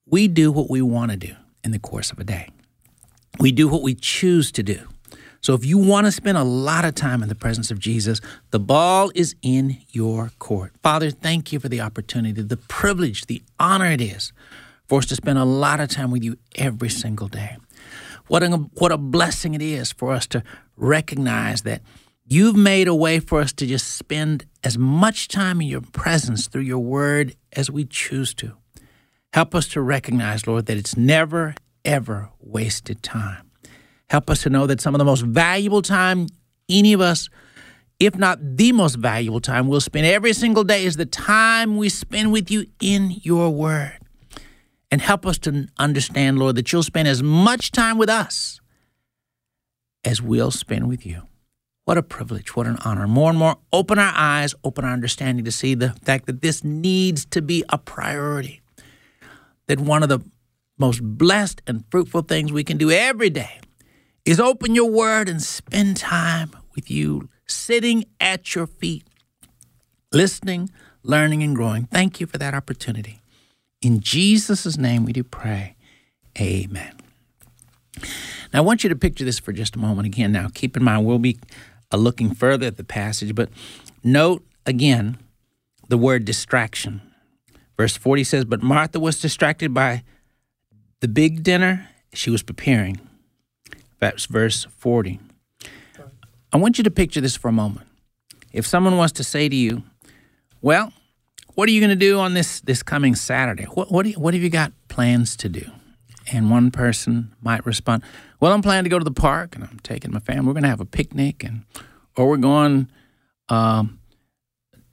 [0.05, 1.33] we do what we want to do
[1.63, 2.49] in the course of a day,
[3.39, 4.87] we do what we choose to do.
[5.41, 8.21] So if you want to spend a lot of time in the presence of Jesus,
[8.51, 10.71] the ball is in your court.
[10.81, 14.31] Father, thank you for the opportunity, the privilege, the honor it is
[14.87, 17.57] for us to spend a lot of time with you every single day.
[18.27, 20.43] What a, what a blessing it is for us to
[20.77, 21.81] recognize that
[22.25, 26.47] you've made a way for us to just spend as much time in your presence
[26.47, 28.53] through your word as we choose to.
[29.33, 33.49] Help us to recognize, Lord, that it's never, ever wasted time.
[34.09, 36.27] Help us to know that some of the most valuable time
[36.69, 37.29] any of us,
[37.99, 41.89] if not the most valuable time we'll spend every single day, is the time we
[41.89, 43.97] spend with you in your word.
[44.91, 48.61] And help us to understand, Lord, that you'll spend as much time with us
[50.03, 51.23] as we'll spend with you.
[51.85, 53.07] What a privilege, what an honor.
[53.07, 56.63] More and more, open our eyes, open our understanding to see the fact that this
[56.63, 58.61] needs to be a priority.
[59.67, 60.19] That one of the
[60.77, 63.59] most blessed and fruitful things we can do every day
[64.25, 69.05] is open your word and spend time with you, sitting at your feet,
[70.11, 70.69] listening,
[71.03, 71.85] learning, and growing.
[71.85, 73.21] Thank you for that opportunity.
[73.81, 75.75] In Jesus' name we do pray.
[76.39, 76.95] Amen.
[78.53, 80.31] Now, I want you to picture this for just a moment again.
[80.31, 81.37] Now, keep in mind, we'll be
[81.91, 83.49] uh, looking further at the passage, but
[84.03, 85.17] note again
[85.89, 87.01] the word distraction.
[87.77, 90.03] Verse 40 says, But Martha was distracted by
[91.03, 92.97] the big dinner she was preparing.
[93.99, 95.19] That's verse 40.
[96.53, 97.87] I want you to picture this for a moment.
[98.53, 99.83] If someone was to say to you,
[100.61, 100.93] Well,
[101.55, 103.65] what are you going to do on this, this coming Saturday?
[103.65, 105.69] What, what, you, what have you got plans to do?
[106.31, 108.01] And one person might respond,
[108.39, 110.47] Well, I'm planning to go to the park and I'm taking my family.
[110.47, 111.63] We're going to have a picnic, and
[112.15, 112.87] or we're going
[113.49, 113.99] um,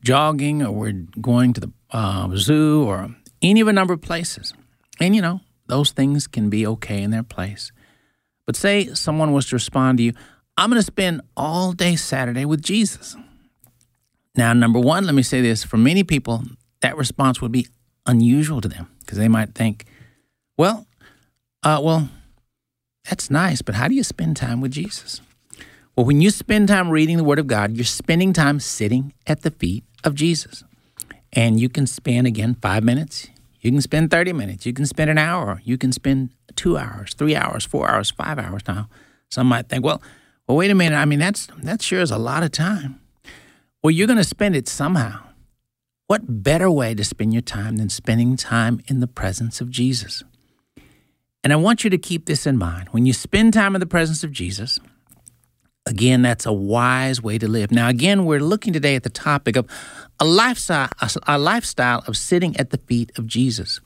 [0.02, 4.54] jogging, or we're going to the uh, zoo, or any of a number of places.
[4.98, 5.40] And you know,
[5.70, 7.72] those things can be okay in their place.
[8.46, 10.12] But say someone was to respond to you,
[10.56, 13.16] I'm going to spend all day Saturday with Jesus.
[14.36, 16.42] Now, number one, let me say this for many people,
[16.80, 17.66] that response would be
[18.06, 19.86] unusual to them because they might think,
[20.56, 20.86] well,
[21.62, 22.08] uh, well,
[23.08, 25.20] that's nice, but how do you spend time with Jesus?
[25.96, 29.42] Well, when you spend time reading the Word of God, you're spending time sitting at
[29.42, 30.64] the feet of Jesus.
[31.32, 33.28] And you can spend, again, five minutes.
[33.60, 34.64] You can spend 30 minutes.
[34.64, 35.60] You can spend an hour.
[35.64, 38.62] You can spend two hours, three hours, four hours, five hours.
[38.66, 38.88] Now,
[39.28, 40.02] some might think, well,
[40.46, 40.96] well, wait a minute.
[40.96, 43.00] I mean, that's that sure is a lot of time.
[43.82, 45.22] Well, you're going to spend it somehow.
[46.06, 50.24] What better way to spend your time than spending time in the presence of Jesus?
[51.44, 52.88] And I want you to keep this in mind.
[52.90, 54.80] When you spend time in the presence of Jesus,
[55.86, 57.70] again, that's a wise way to live.
[57.70, 59.66] Now, again, we're looking today at the topic of
[60.18, 60.88] a lifestyle,
[61.26, 63.80] a lifestyle of sitting at the feet of Jesus.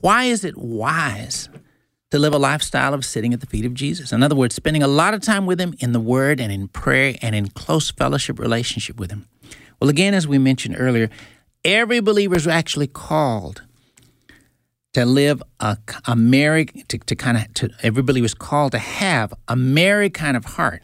[0.00, 1.48] Why is it wise
[2.10, 4.12] to live a lifestyle of sitting at the feet of Jesus?
[4.12, 6.68] In other words, spending a lot of time with Him in the Word and in
[6.68, 9.26] prayer and in close fellowship relationship with Him.
[9.80, 11.10] Well, again, as we mentioned earlier,
[11.64, 13.62] every believer is actually called
[14.92, 18.78] to live a, a Mary, to, to kind of, to, every believer is called to
[18.78, 20.82] have a Mary kind of heart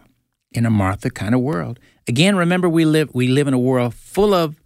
[0.56, 1.78] in a Martha kind of world.
[2.08, 4.56] Again, remember we live we live in a world full of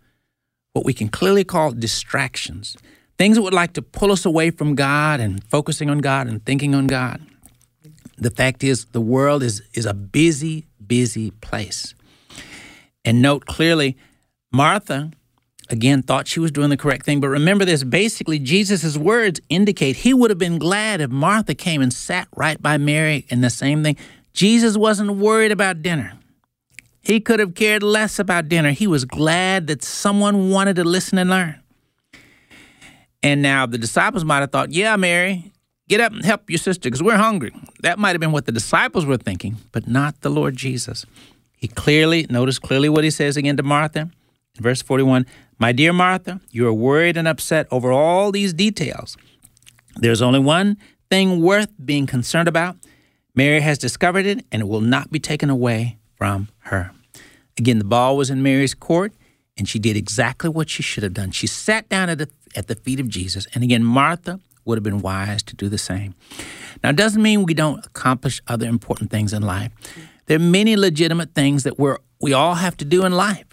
[0.72, 2.76] what we can clearly call distractions.
[3.18, 6.44] Things that would like to pull us away from God and focusing on God and
[6.44, 7.20] thinking on God.
[8.16, 11.94] The fact is the world is is a busy, busy place.
[13.05, 13.96] And note clearly,
[14.53, 15.11] Martha
[15.70, 17.20] again thought she was doing the correct thing.
[17.20, 21.81] But remember this basically, Jesus' words indicate he would have been glad if Martha came
[21.81, 23.96] and sat right by Mary and the same thing.
[24.32, 26.12] Jesus wasn't worried about dinner.
[27.02, 28.72] He could have cared less about dinner.
[28.72, 31.60] He was glad that someone wanted to listen and learn.
[33.22, 35.52] And now the disciples might have thought, yeah, Mary,
[35.88, 37.52] get up and help your sister because we're hungry.
[37.82, 41.04] That might have been what the disciples were thinking, but not the Lord Jesus.
[41.56, 44.10] He clearly, notice clearly what he says again to Martha
[44.60, 45.26] verse 41
[45.58, 49.16] My dear Martha, you are worried and upset over all these details.
[49.96, 50.76] There's only one
[51.10, 52.76] thing worth being concerned about.
[53.34, 56.92] Mary has discovered it, and it will not be taken away from her.
[57.58, 59.12] Again, the ball was in Mary's court,
[59.56, 61.30] and she did exactly what she should have done.
[61.30, 63.46] She sat down at the, at the feet of Jesus.
[63.54, 66.14] And again, Martha would have been wise to do the same.
[66.82, 69.72] Now, it doesn't mean we don't accomplish other important things in life.
[70.26, 73.46] There are many legitimate things that we're, we all have to do in life.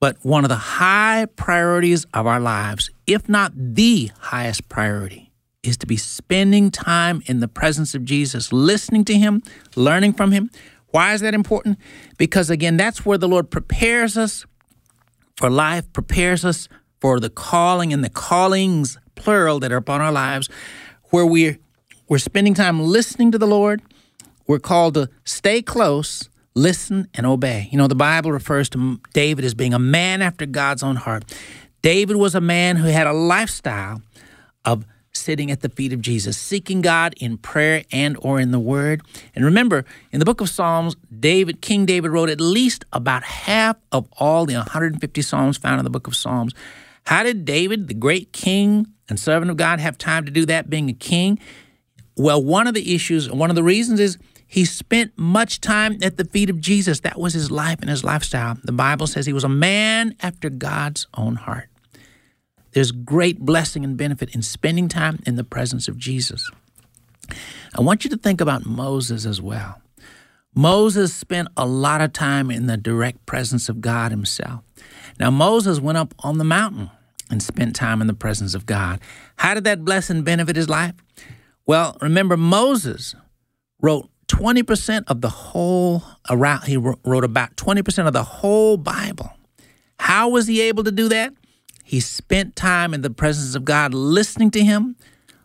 [0.00, 5.25] But one of the high priorities of our lives, if not the highest priority,
[5.66, 9.42] is to be spending time in the presence of Jesus, listening to Him,
[9.74, 10.50] learning from Him.
[10.88, 11.78] Why is that important?
[12.16, 14.46] Because again, that's where the Lord prepares us
[15.36, 16.68] for life, prepares us
[17.00, 20.48] for the calling and the callings, plural, that are upon our lives,
[21.10, 21.58] where we're,
[22.08, 23.82] we're spending time listening to the Lord.
[24.46, 27.68] We're called to stay close, listen, and obey.
[27.70, 31.24] You know, the Bible refers to David as being a man after God's own heart.
[31.82, 34.00] David was a man who had a lifestyle
[34.64, 34.84] of
[35.16, 39.02] sitting at the feet of Jesus, seeking God in prayer and or in the word.
[39.34, 43.76] And remember, in the book of Psalms, David, King David wrote at least about half
[43.92, 46.54] of all the 150 psalms found in the book of Psalms.
[47.04, 50.68] How did David, the great king and servant of God, have time to do that
[50.68, 51.38] being a king?
[52.16, 56.16] Well, one of the issues, one of the reasons is He spent much time at
[56.16, 57.00] the feet of Jesus.
[57.00, 58.56] That was his life and his lifestyle.
[58.62, 61.68] The Bible says he was a man after God's own heart.
[62.76, 66.50] There's great blessing and benefit in spending time in the presence of Jesus.
[67.74, 69.80] I want you to think about Moses as well.
[70.54, 74.62] Moses spent a lot of time in the direct presence of God himself.
[75.18, 76.90] Now, Moses went up on the mountain
[77.30, 79.00] and spent time in the presence of God.
[79.36, 80.92] How did that blessing benefit his life?
[81.64, 83.14] Well, remember, Moses
[83.80, 89.32] wrote 20% of the whole, around, he wrote about 20% of the whole Bible.
[89.98, 91.32] How was he able to do that?
[91.86, 94.96] He spent time in the presence of God, listening to him,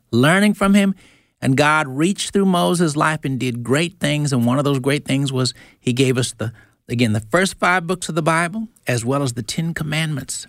[0.09, 0.95] learning from him,
[1.39, 4.33] and God reached through Moses' life and did great things.
[4.33, 6.51] And one of those great things was he gave us the,
[6.89, 10.47] again, the first five books of the Bible, as well as the Ten Commandments.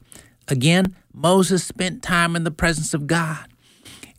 [0.49, 3.52] Again, Moses spent time in the presence of God.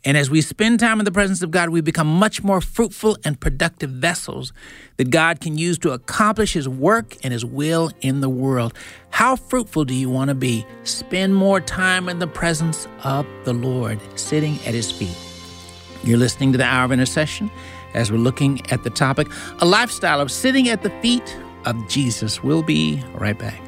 [0.04, 3.16] And as we spend time in the presence of God, we become much more fruitful
[3.24, 4.52] and productive vessels
[4.98, 8.74] that God can use to accomplish His work and His will in the world.
[9.10, 10.66] How fruitful do you want to be?
[10.82, 15.16] Spend more time in the presence of the Lord, sitting at His feet.
[16.02, 17.50] You're listening to the Hour of Intercession
[17.94, 19.28] as we're looking at the topic
[19.60, 22.42] a lifestyle of sitting at the feet of Jesus.
[22.42, 23.58] We'll be right back.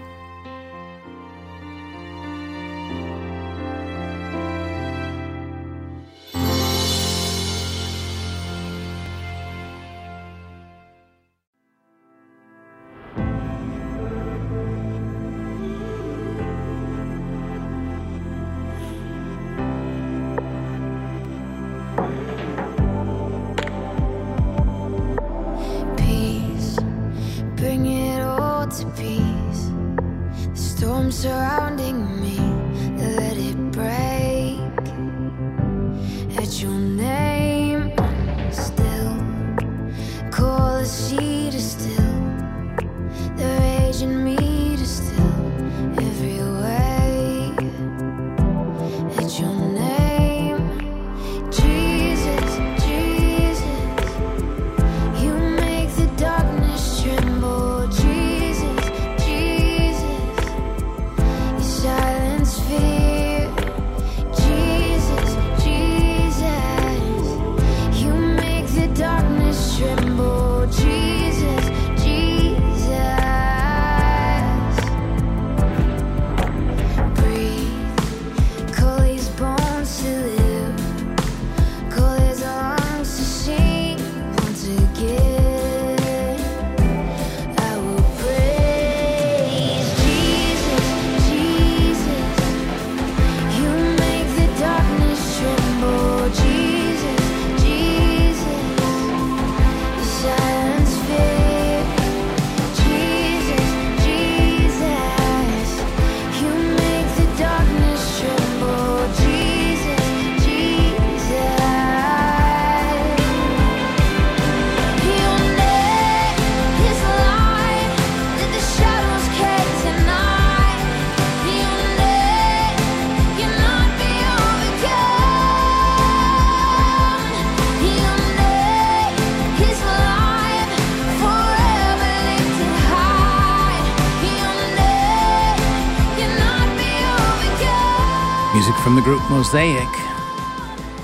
[139.37, 139.87] Mosaic.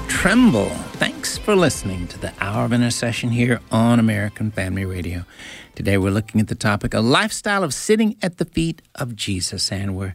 [0.08, 0.70] Tremble.
[0.96, 5.26] Thanks for listening to the Hour of Intercession here on American Family Radio.
[5.74, 9.70] Today we're looking at the topic a lifestyle of sitting at the feet of Jesus,
[9.70, 10.14] and we're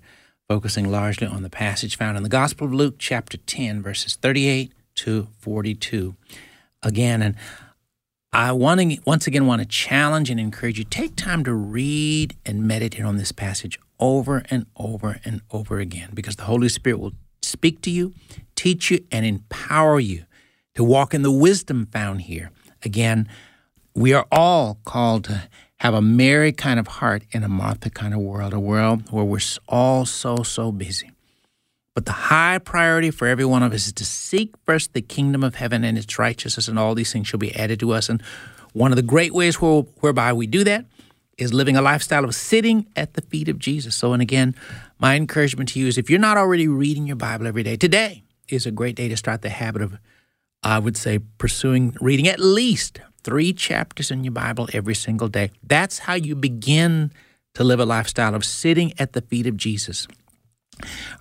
[0.50, 4.74] focusing largely on the passage found in the Gospel of Luke, chapter 10, verses 38
[4.96, 6.16] to 42.
[6.82, 7.36] Again, and
[8.34, 12.36] I want to, once again want to challenge and encourage you take time to read
[12.48, 17.00] and meditate on this passage over and over and over again because the Holy Spirit
[17.00, 17.14] will
[17.48, 18.14] speak to you,
[18.56, 20.26] teach you, and empower you
[20.76, 22.52] to walk in the wisdom found here.
[22.84, 23.28] Again,
[23.96, 28.14] we are all called to have a Mary kind of heart in a Martha kind
[28.14, 31.12] of world, a world where we're all so, so busy.
[31.94, 35.44] But the high priority for every one of us is to seek first the kingdom
[35.44, 38.08] of heaven and its righteousness, and all these things shall be added to us.
[38.08, 38.22] And
[38.74, 40.86] one of the great ways whereby we do that
[41.38, 43.96] is living a lifestyle of sitting at the feet of Jesus.
[43.96, 44.56] So, and again,
[45.00, 48.24] my encouragement to you is if you're not already reading your Bible every day, today
[48.50, 49.98] is a great day to start the habit of,
[50.64, 55.52] I would say, pursuing reading at least three chapters in your Bible every single day.
[55.62, 57.12] That's how you begin
[57.54, 60.08] to live a lifestyle of sitting at the feet of Jesus.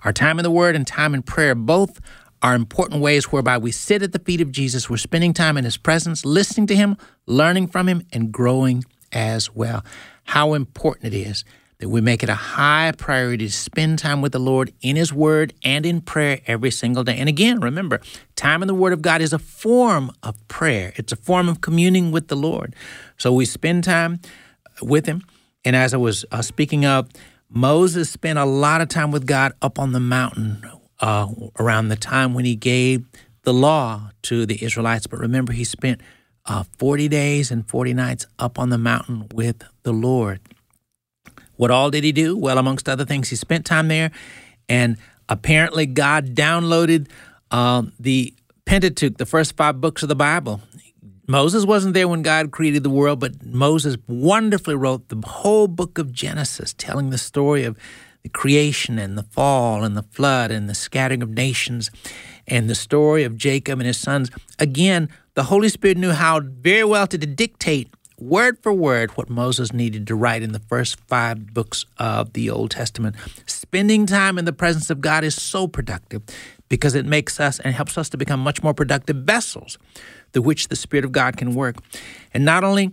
[0.03, 1.99] Our time in the Word and time in prayer both
[2.41, 4.89] are important ways whereby we sit at the feet of Jesus.
[4.89, 8.85] We're spending time in his presence, listening to him, learning from him, and growing
[9.17, 9.83] as well.
[10.25, 11.43] How important it is
[11.79, 15.11] that we make it a high priority to spend time with the Lord in His
[15.11, 17.17] Word and in prayer every single day.
[17.17, 17.99] And again, remember,
[18.35, 21.61] time in the Word of God is a form of prayer, it's a form of
[21.61, 22.75] communing with the Lord.
[23.17, 24.19] So we spend time
[24.81, 25.23] with Him.
[25.65, 27.09] And as I was uh, speaking of,
[27.49, 30.61] Moses spent a lot of time with God up on the mountain
[30.99, 31.27] uh,
[31.59, 33.05] around the time when he gave
[33.43, 35.07] the law to the Israelites.
[35.07, 36.01] But remember, he spent
[36.47, 40.39] uh, 40 days and 40 nights up on the mountain with the Lord.
[41.57, 42.37] What all did he do?
[42.37, 44.11] Well, amongst other things, he spent time there,
[44.69, 47.09] and apparently God downloaded
[47.51, 48.33] uh, the
[48.65, 50.61] Pentateuch, the first five books of the Bible.
[51.27, 55.97] Moses wasn't there when God created the world, but Moses wonderfully wrote the whole book
[55.97, 57.77] of Genesis, telling the story of
[58.23, 61.91] the creation and the fall and the flood and the scattering of nations
[62.47, 64.29] and the story of Jacob and his sons.
[64.59, 69.71] Again, the Holy Spirit knew how very well to dictate word for word what Moses
[69.71, 73.15] needed to write in the first five books of the Old Testament.
[73.45, 76.23] Spending time in the presence of God is so productive
[76.69, 79.77] because it makes us and helps us to become much more productive vessels
[80.33, 81.75] through which the Spirit of God can work.
[82.33, 82.91] And not only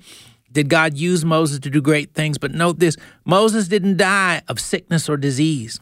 [0.52, 4.60] did God use Moses to do great things, but note this Moses didn't die of
[4.60, 5.80] sickness or disease.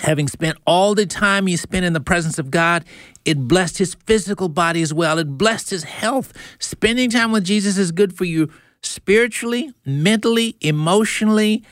[0.00, 2.84] Having spent all the time he spent in the presence of God,
[3.28, 5.18] it blessed his physical body as well.
[5.18, 6.32] It blessed his health.
[6.58, 8.48] Spending time with Jesus is good for you
[8.80, 11.62] spiritually, mentally, emotionally,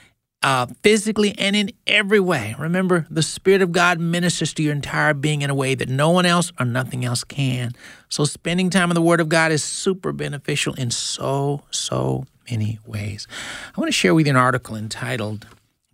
[0.43, 2.55] uh, physically, and in every way.
[2.59, 6.11] Remember, the Spirit of God ministers to your entire being in a way that no
[6.11, 7.73] one else or nothing else can.
[8.11, 12.81] So, spending time in the Word of God is super beneficial in so, so many
[12.87, 13.27] ways.
[13.75, 15.47] I want to share with you an article entitled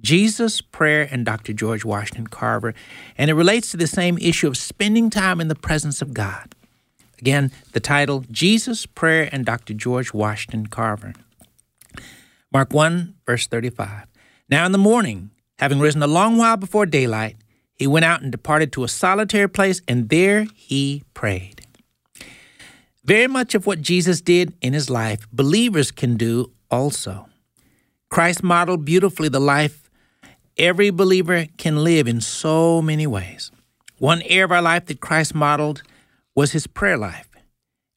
[0.03, 1.53] Jesus, Prayer, and Dr.
[1.53, 2.75] George Washington Carver,
[3.17, 6.55] and it relates to the same issue of spending time in the presence of God.
[7.19, 9.75] Again, the title Jesus, Prayer, and Dr.
[9.75, 11.13] George Washington Carver.
[12.53, 14.07] Mark 1, verse 35.
[14.49, 17.37] Now in the morning, having risen a long while before daylight,
[17.75, 21.63] he went out and departed to a solitary place, and there he prayed.
[23.05, 27.29] Very much of what Jesus did in his life, believers can do also.
[28.11, 29.82] Christ modeled beautifully the life
[30.57, 33.51] every believer can live in so many ways.
[33.99, 35.83] One area of our life that Christ modeled
[36.35, 37.29] was his prayer life.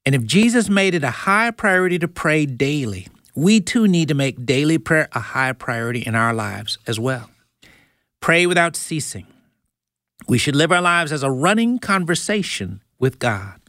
[0.04, 4.14] And if Jesus made it a high priority to pray daily, we too need to
[4.14, 7.30] make daily prayer a high priority in our lives as well.
[8.20, 9.26] Pray without ceasing.
[10.28, 13.60] We should live our lives as a running conversation with God.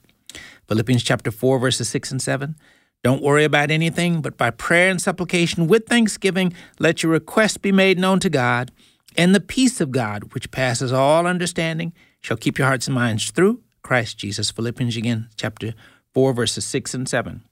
[0.67, 2.55] Philippians chapter 4, verses 6 and 7.
[3.03, 7.71] Don't worry about anything, but by prayer and supplication with thanksgiving, let your requests be
[7.71, 8.71] made known to God,
[9.15, 13.31] and the peace of God, which passes all understanding, shall keep your hearts and minds
[13.31, 14.51] through Christ Jesus.
[14.51, 15.73] Philippians again, chapter
[16.13, 17.43] 4, verses 6 and 7.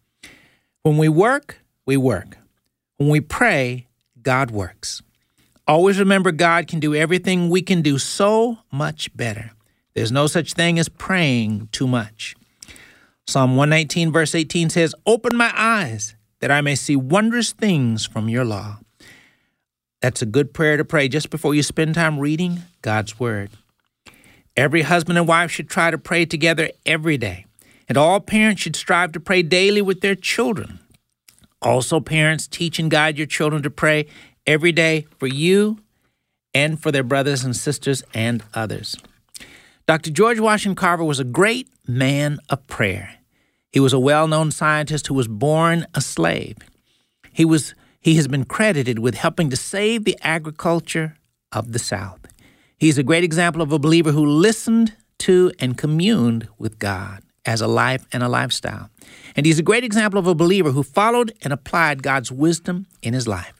[0.83, 2.37] When we work, we work.
[2.97, 3.87] When we pray,
[4.21, 5.01] God works.
[5.67, 9.51] Always remember God can do everything we can do so much better.
[9.93, 12.35] There's no such thing as praying too much.
[13.27, 18.29] Psalm 119, verse 18 says, Open my eyes that I may see wondrous things from
[18.29, 18.77] your law.
[20.01, 23.49] That's a good prayer to pray just before you spend time reading God's Word.
[24.55, 27.47] Every husband and wife should try to pray together every day,
[27.89, 30.79] and all parents should strive to pray daily with their children.
[31.63, 34.05] Also, parents, teach and guide your children to pray
[34.45, 35.79] every day for you
[36.53, 38.95] and for their brothers and sisters and others.
[39.87, 40.09] Dr.
[40.09, 43.17] George Washington Carver was a great man of prayer.
[43.71, 46.57] He was a well known scientist who was born a slave.
[47.31, 51.17] He, was, he has been credited with helping to save the agriculture
[51.51, 52.19] of the South.
[52.79, 57.61] He's a great example of a believer who listened to and communed with God as
[57.61, 58.89] a life and a lifestyle.
[59.35, 63.13] And he's a great example of a believer who followed and applied God's wisdom in
[63.13, 63.53] his life.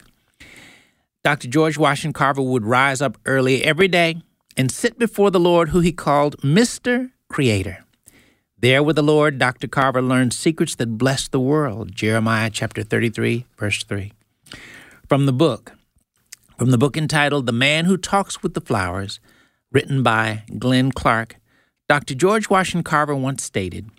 [1.24, 1.48] Dr.
[1.48, 4.24] George Washington Carver would rise up early every day
[4.58, 7.12] and sit before the Lord, who he called Mr.
[7.30, 7.84] Creator.
[8.58, 9.68] There with the Lord, Dr.
[9.68, 11.94] Carver learned secrets that blessed the world.
[11.94, 14.14] Jeremiah chapter 33, verse 3.
[15.08, 15.74] From the book,
[16.58, 19.20] from the book entitled The Man Who Talks with the Flowers,
[19.72, 21.36] written by Glenn Clark,
[21.90, 22.16] Dr.
[22.16, 23.90] George Washington Carver once stated,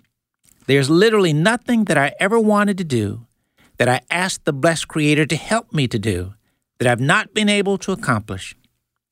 [0.65, 3.27] There's literally nothing that I ever wanted to do
[3.77, 6.33] that I asked the blessed Creator to help me to do
[6.79, 8.55] that I've not been able to accomplish.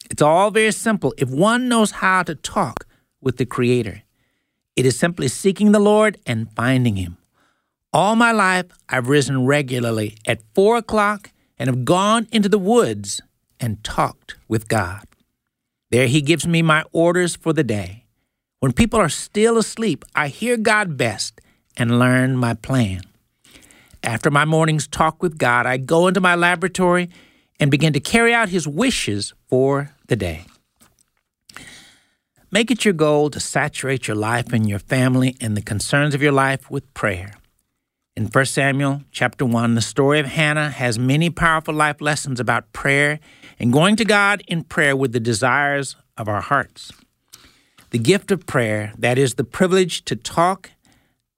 [0.10, 2.86] It's all very simple if one knows how to talk
[3.22, 4.04] with the Creator.
[4.76, 7.18] It is simply seeking the Lord and finding Him.
[7.94, 13.22] All my life, I've risen regularly at four o'clock and have gone into the woods
[13.60, 15.06] and talked with God.
[15.92, 18.06] There He gives me my orders for the day.
[18.60, 21.40] When people are still asleep, I hear God best
[21.78, 23.02] and learn my plan.
[24.04, 27.10] After my morning's talk with God, I go into my laboratory
[27.60, 30.46] and begin to carry out His wishes for the day.
[32.52, 36.22] Make it your goal to saturate your life and your family and the concerns of
[36.22, 37.34] your life with prayer.
[38.16, 42.72] In 1 Samuel chapter 1, the story of Hannah has many powerful life lessons about
[42.72, 43.20] prayer
[43.60, 46.94] and going to God in prayer with the desires of our hearts.
[47.90, 50.72] The gift of prayer, that is the privilege to talk,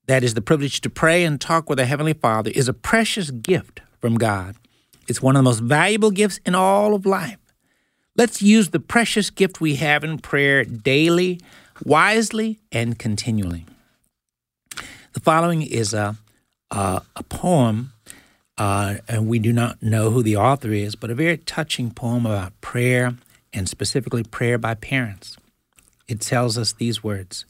[0.06, 3.32] that is the privilege to pray and talk with our Heavenly Father, is a precious
[3.32, 4.56] gift from God.
[5.08, 7.40] It's one of the most valuable gifts in all of life.
[8.16, 11.40] Let's use the precious gift we have in prayer daily,
[11.86, 13.66] wisely, and continually.
[15.14, 16.16] The following is a,
[16.72, 17.94] a, a poem,
[18.58, 22.26] uh, and we do not know who the author is, but a very touching poem
[22.26, 23.16] about prayer
[23.54, 25.38] and specifically prayer by parents.
[26.08, 27.46] It tells us these words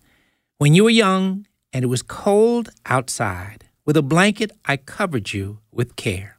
[0.58, 5.60] When you were young and it was cold outside, with a blanket I covered you
[5.72, 6.37] with care.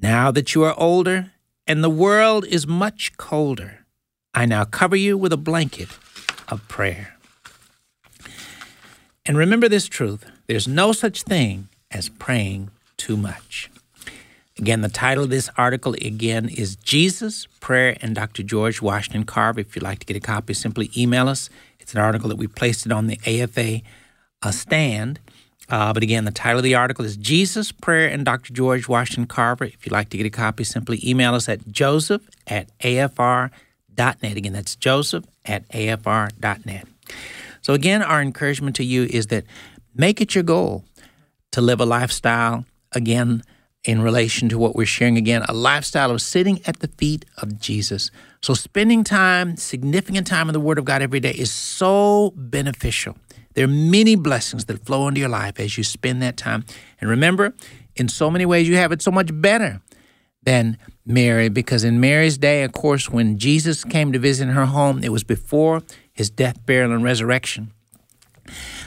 [0.00, 1.32] Now that you are older
[1.66, 3.86] and the world is much colder,
[4.34, 5.88] I now cover you with a blanket
[6.48, 7.16] of prayer.
[9.24, 13.70] And remember this truth there's no such thing as praying too much.
[14.58, 18.42] Again, the title of this article again is Jesus, Prayer, and Dr.
[18.42, 19.60] George Washington Carver.
[19.60, 21.50] If you'd like to get a copy, simply email us.
[21.78, 23.82] It's an article that we placed it on the AFA
[24.42, 25.20] uh, stand.
[25.68, 28.52] Uh, but again, the title of the article is Jesus, Prayer, and Dr.
[28.52, 29.64] George Washington Carver.
[29.64, 33.50] If you'd like to get a copy, simply email us at joseph at afr.net.
[34.22, 36.86] Again, that's joseph at afr.net.
[37.62, 39.44] So, again, our encouragement to you is that
[39.94, 40.84] make it your goal
[41.50, 43.42] to live a lifestyle, again,
[43.82, 47.58] in relation to what we're sharing again, a lifestyle of sitting at the feet of
[47.60, 48.10] Jesus.
[48.40, 53.16] So, spending time, significant time in the Word of God every day is so beneficial.
[53.56, 56.66] There are many blessings that flow into your life as you spend that time.
[57.00, 57.54] And remember,
[57.96, 59.80] in so many ways, you have it so much better
[60.42, 60.76] than
[61.06, 65.10] Mary, because in Mary's day, of course, when Jesus came to visit her home, it
[65.10, 65.82] was before
[66.12, 67.72] his death, burial, and resurrection.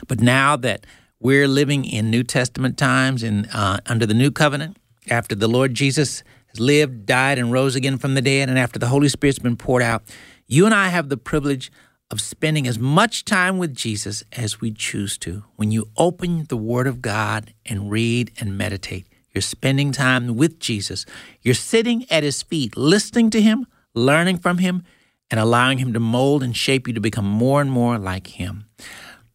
[0.08, 0.86] But now that
[1.20, 4.78] we're living in New Testament times and uh, under the new covenant,
[5.10, 8.78] after the Lord Jesus has lived, died, and rose again from the dead, and after
[8.78, 10.04] the Holy Spirit's been poured out,
[10.46, 11.72] you and I have the privilege
[12.12, 15.44] of spending as much time with Jesus as we choose to.
[15.56, 20.60] When you open the Word of God and read and meditate, you're spending time with
[20.60, 21.06] Jesus.
[21.42, 24.84] You're sitting at His feet, listening to Him, learning from Him,
[25.30, 28.66] and allowing Him to mold and shape you to become more and more like Him.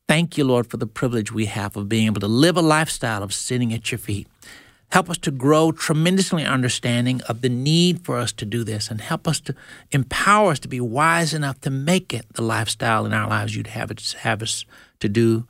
[0.09, 3.23] Thank you, Lord, for the privilege we have of being able to live a lifestyle
[3.23, 4.27] of sitting at your feet.
[4.91, 9.01] Help us to grow tremendously understanding of the need for us to do this and
[9.01, 9.55] help us to
[9.91, 13.67] empower us to be wise enough to make it the lifestyle in our lives you'd
[13.69, 14.65] have, have us
[15.01, 15.47] to do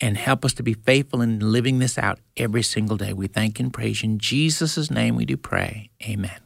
[0.00, 3.12] and help us to be faithful in living this out every single day.
[3.12, 4.10] We thank and praise you.
[4.10, 5.90] In Jesus' name we do pray.
[6.02, 6.40] Amen.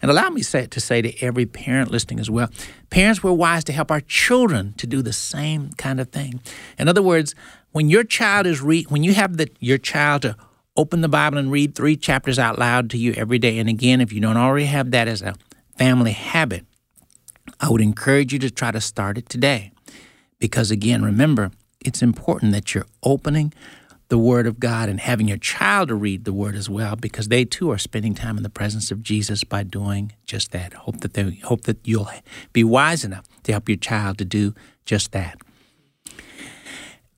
[0.00, 2.50] And allow me say, to say to every parent listening as well
[2.90, 6.40] parents, we're wise to help our children to do the same kind of thing.
[6.78, 7.34] In other words,
[7.70, 10.36] when your child is re- when you have the, your child to
[10.76, 14.00] open the Bible and read three chapters out loud to you every day, and again,
[14.00, 15.34] if you don't already have that as a
[15.76, 16.64] family habit,
[17.60, 19.72] I would encourage you to try to start it today.
[20.38, 21.50] Because again, remember,
[21.84, 23.52] it's important that you're opening
[24.08, 27.28] the Word of God and having your child to read the Word as well, because
[27.28, 30.74] they too are spending time in the presence of Jesus by doing just that.
[30.74, 32.10] Hope that they hope that you'll
[32.52, 34.54] be wise enough to help your child to do
[34.84, 35.40] just that.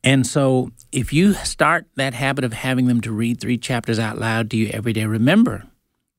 [0.05, 4.19] And so, if you start that habit of having them to read three chapters out
[4.19, 5.65] loud to you every day, remember,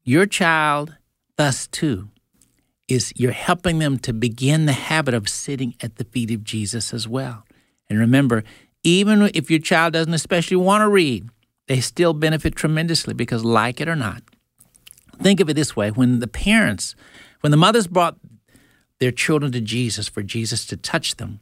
[0.04, 0.98] your child,
[1.38, 2.10] thus too,
[2.88, 6.96] is you're helping them to begin the habit of sitting at the feet of Jesus
[6.96, 7.44] as well.
[7.88, 8.44] And remember,
[8.82, 11.30] even if your child doesn't especially want to read,
[11.68, 14.24] they still benefit tremendously because, like it or not,
[15.22, 16.96] think of it this way when the parents,
[17.42, 18.18] when the mothers brought
[19.00, 21.40] their children to Jesus for Jesus to touch them,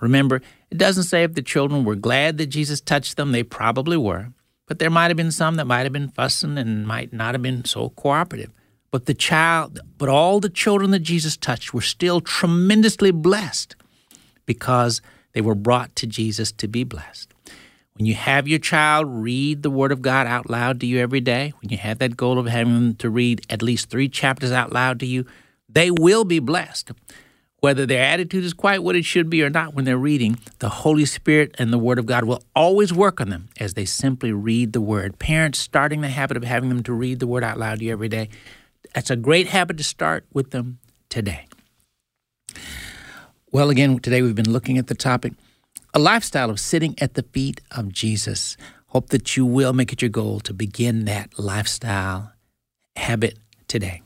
[0.00, 3.96] remember, it doesn't say if the children were glad that Jesus touched them, they probably
[3.96, 4.28] were.
[4.66, 7.42] But there might have been some that might have been fussing and might not have
[7.42, 8.52] been so cooperative.
[8.90, 13.76] But the child, but all the children that Jesus touched were still tremendously blessed
[14.46, 15.00] because
[15.32, 17.32] they were brought to Jesus to be blessed.
[17.94, 21.20] When you have your child read the Word of God out loud to you every
[21.20, 24.52] day, when you have that goal of having them to read at least three chapters
[24.52, 25.26] out loud to you,
[25.68, 26.92] they will be blessed.
[27.60, 30.68] Whether their attitude is quite what it should be or not when they're reading, the
[30.68, 34.32] Holy Spirit and the Word of God will always work on them as they simply
[34.32, 35.18] read the Word.
[35.18, 37.92] Parents starting the habit of having them to read the Word out loud to you
[37.92, 38.28] every day,
[38.94, 40.78] that's a great habit to start with them
[41.08, 41.46] today.
[43.50, 45.32] Well, again, today we've been looking at the topic
[45.94, 48.56] a lifestyle of sitting at the feet of Jesus.
[48.88, 52.32] Hope that you will make it your goal to begin that lifestyle
[52.94, 54.02] habit today.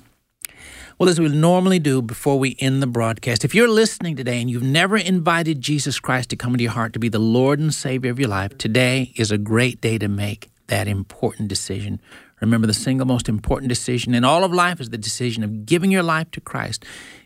[1.02, 4.48] Well, as we normally do before we end the broadcast, if you're listening today and
[4.48, 7.74] you've never invited Jesus Christ to come into your heart to be the Lord and
[7.74, 12.00] Savior of your life, today is a great day to make that important decision.
[12.40, 15.90] Remember, the single most important decision in all of life is the decision of giving
[15.90, 16.84] your life to Christ.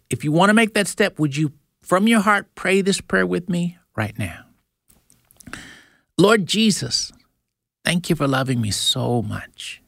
[0.09, 1.53] If you want to make that step, would you,
[1.83, 4.47] from your heart, pray this prayer with me right now?
[6.17, 7.13] Lord Jesus,
[7.85, 9.83] thank you for loving me so much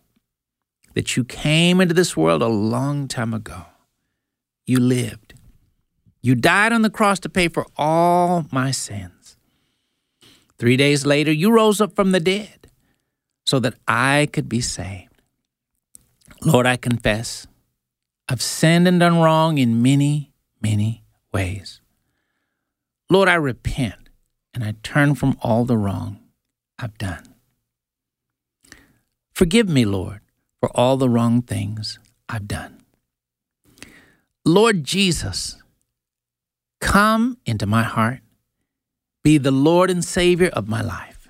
[0.92, 3.64] that you came into this world a long time ago.
[4.68, 5.32] You lived.
[6.20, 9.38] You died on the cross to pay for all my sins.
[10.58, 12.70] Three days later, you rose up from the dead
[13.46, 15.22] so that I could be saved.
[16.44, 17.46] Lord, I confess
[18.28, 21.02] I've sinned and done wrong in many, many
[21.32, 21.80] ways.
[23.08, 24.10] Lord, I repent
[24.52, 26.18] and I turn from all the wrong
[26.78, 27.24] I've done.
[29.32, 30.20] Forgive me, Lord,
[30.60, 31.98] for all the wrong things
[32.28, 32.77] I've done.
[34.48, 35.62] Lord Jesus,
[36.80, 38.20] come into my heart,
[39.22, 41.28] be the Lord and Savior of my life.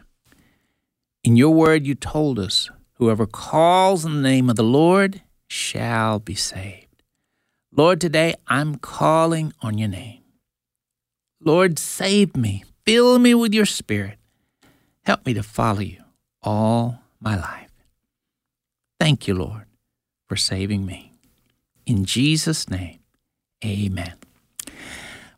[1.24, 6.20] In your word, you told us, whoever calls in the name of the Lord shall
[6.20, 7.02] be saved.
[7.74, 10.22] Lord, today I'm calling on your name.
[11.40, 14.18] Lord, save me, fill me with your spirit.
[15.02, 16.04] Help me to follow you
[16.40, 17.72] all my life.
[19.00, 19.64] Thank you, Lord,
[20.28, 21.14] for saving me.
[21.84, 22.97] In Jesus' name,
[23.64, 24.14] amen.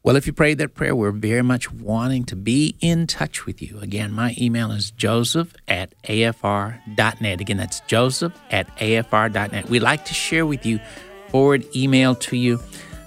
[0.03, 3.61] Well, if you prayed that prayer, we're very much wanting to be in touch with
[3.61, 3.79] you.
[3.81, 7.41] Again, my email is joseph at afr.net.
[7.41, 9.69] Again, that's joseph at afr.net.
[9.69, 10.81] We'd like to share with you,
[11.29, 12.61] forward email to you,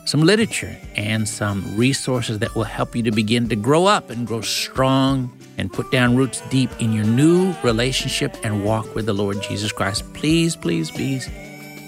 [0.06, 4.28] some literature and some resources that will help you to begin to grow up and
[4.28, 9.14] grow strong and put down roots deep in your new relationship and walk with the
[9.14, 10.04] Lord Jesus Christ.
[10.14, 11.28] Please, please, please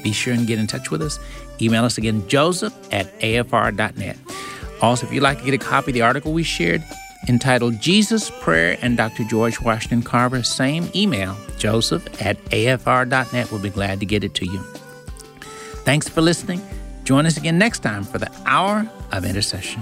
[0.04, 1.20] be sure and get in touch with us.
[1.62, 4.18] Email us again, joseph at afr.net.
[4.82, 6.84] Also, if you'd like to get a copy of the article we shared
[7.28, 9.24] entitled Jesus, Prayer, and Dr.
[9.24, 13.52] George Washington Carver, same email, joseph at afr.net.
[13.52, 14.60] We'll be glad to get it to you.
[15.84, 16.62] Thanks for listening.
[17.04, 19.82] Join us again next time for the Hour of Intercession.